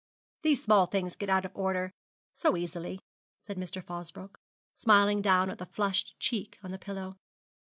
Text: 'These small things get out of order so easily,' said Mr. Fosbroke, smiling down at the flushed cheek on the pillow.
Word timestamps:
'These 0.41 0.63
small 0.63 0.87
things 0.87 1.15
get 1.15 1.29
out 1.29 1.45
of 1.45 1.55
order 1.55 1.93
so 2.33 2.57
easily,' 2.57 3.01
said 3.43 3.55
Mr. 3.55 3.83
Fosbroke, 3.83 4.39
smiling 4.73 5.21
down 5.21 5.47
at 5.51 5.59
the 5.59 5.65
flushed 5.67 6.19
cheek 6.19 6.57
on 6.63 6.71
the 6.71 6.79
pillow. 6.79 7.19